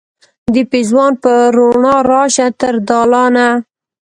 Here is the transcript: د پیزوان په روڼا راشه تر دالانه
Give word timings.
د 0.53 0.55
پیزوان 0.71 1.11
په 1.23 1.31
روڼا 1.55 1.95
راشه 2.11 2.47
تر 2.61 2.73
دالانه 2.89 3.47